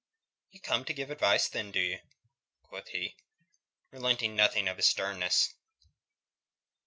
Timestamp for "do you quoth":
1.69-2.87